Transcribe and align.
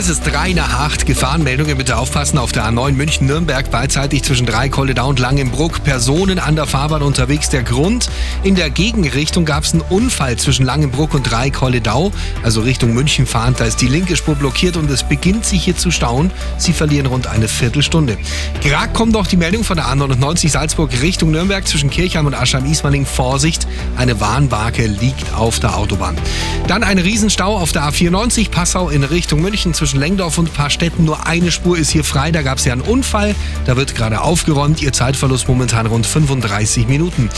Es 0.00 0.08
ist 0.08 0.22
drei 0.22 0.54
nach 0.54 0.72
acht. 0.80 1.04
Gefahrenmeldungen 1.04 1.76
bitte 1.76 1.98
aufpassen 1.98 2.38
auf 2.38 2.52
der 2.52 2.64
A9 2.64 2.92
München-Nürnberg 2.92 3.70
beidseitig 3.70 4.22
zwischen 4.22 4.46
Dreikolledau 4.46 5.10
und 5.10 5.18
Langenbruck. 5.18 5.84
Personen 5.84 6.38
an 6.38 6.56
der 6.56 6.66
Fahrbahn 6.66 7.02
unterwegs. 7.02 7.50
Der 7.50 7.62
Grund? 7.62 8.08
In 8.42 8.54
der 8.54 8.70
Gegenrichtung 8.70 9.44
gab 9.44 9.64
es 9.64 9.74
einen 9.74 9.82
Unfall 9.82 10.36
zwischen 10.36 10.64
Langenbruck 10.64 11.12
und 11.12 11.24
Dreikolledau. 11.30 12.12
Also 12.42 12.62
Richtung 12.62 12.94
München 12.94 13.26
fahrend. 13.26 13.60
Da 13.60 13.66
ist 13.66 13.82
die 13.82 13.88
linke 13.88 14.16
Spur 14.16 14.36
blockiert 14.36 14.78
und 14.78 14.90
es 14.90 15.02
beginnt 15.02 15.44
sich 15.44 15.64
hier 15.64 15.76
zu 15.76 15.90
stauen. 15.90 16.30
Sie 16.56 16.72
verlieren 16.72 17.04
rund 17.04 17.26
eine 17.26 17.46
Viertelstunde. 17.46 18.16
Gerade 18.62 18.94
kommt 18.94 19.14
auch 19.18 19.26
die 19.26 19.36
Meldung 19.36 19.64
von 19.64 19.76
der 19.76 19.84
A99 19.84 20.48
Salzburg 20.48 20.90
Richtung 21.02 21.30
Nürnberg 21.30 21.68
zwischen 21.68 21.90
Kirchheim 21.90 22.24
und 22.24 22.34
Aschheim-Ismaning. 22.34 23.04
Vorsicht, 23.04 23.66
eine 23.98 24.18
Warnbarke 24.18 24.86
liegt 24.86 25.34
auf 25.34 25.60
der 25.60 25.76
Autobahn. 25.76 26.16
Dann 26.68 26.84
ein 26.84 26.98
Riesenstau 26.98 27.58
auf 27.58 27.72
der 27.72 27.82
A94 27.82 28.48
Passau 28.48 28.88
in 28.88 29.04
Richtung 29.04 29.42
München 29.42 29.74
zwischen 29.74 29.89
Lengdorf 29.98 30.38
und 30.38 30.54
Paarstetten. 30.54 31.04
Nur 31.04 31.26
eine 31.26 31.50
Spur 31.50 31.76
ist 31.76 31.90
hier 31.90 32.04
frei. 32.04 32.30
Da 32.30 32.40
gab 32.40 32.58
es 32.58 32.64
ja 32.64 32.72
einen 32.72 32.82
Unfall. 32.82 33.34
Da 33.66 33.76
wird 33.76 33.94
gerade 33.94 34.22
aufgeräumt. 34.22 34.80
Ihr 34.80 34.92
Zeitverlust 34.92 35.48
momentan 35.48 35.86
rund 35.86 36.06
35 36.06 36.86
Minuten. 36.86 37.28